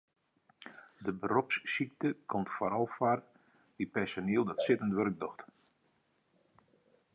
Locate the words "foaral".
2.55-2.87